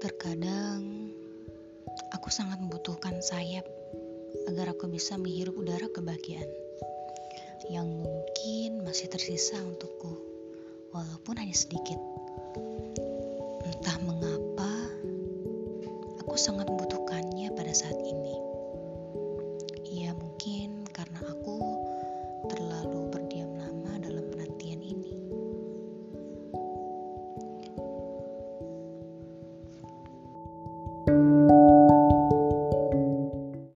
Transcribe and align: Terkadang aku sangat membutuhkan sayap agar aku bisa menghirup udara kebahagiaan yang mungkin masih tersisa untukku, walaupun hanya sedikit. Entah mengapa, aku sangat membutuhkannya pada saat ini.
Terkadang 0.00 1.12
aku 2.16 2.32
sangat 2.32 2.56
membutuhkan 2.56 3.20
sayap 3.20 3.68
agar 4.48 4.72
aku 4.72 4.88
bisa 4.88 5.20
menghirup 5.20 5.52
udara 5.52 5.92
kebahagiaan 5.92 6.48
yang 7.68 7.84
mungkin 7.84 8.80
masih 8.80 9.12
tersisa 9.12 9.60
untukku, 9.60 10.16
walaupun 10.96 11.36
hanya 11.36 11.52
sedikit. 11.52 12.00
Entah 13.68 14.00
mengapa, 14.00 14.72
aku 16.24 16.32
sangat 16.40 16.72
membutuhkannya 16.72 17.52
pada 17.52 17.76
saat 17.76 18.00
ini. 18.00 18.39